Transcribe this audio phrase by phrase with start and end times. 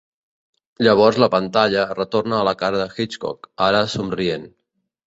[0.87, 4.53] Llavors la pantalla retorna a la cara de Hitchcock, ara somrient.